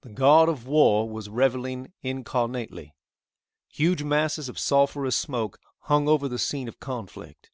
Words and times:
The 0.00 0.08
god 0.08 0.48
of 0.48 0.66
war 0.66 1.06
was 1.06 1.28
reveling 1.28 1.92
incarnately. 2.00 2.94
Huge 3.68 4.02
masses 4.02 4.48
of 4.48 4.58
sulphurous 4.58 5.16
smoke 5.16 5.58
hung 5.80 6.08
over 6.08 6.28
the 6.30 6.38
scene 6.38 6.66
of 6.66 6.80
conflict. 6.80 7.50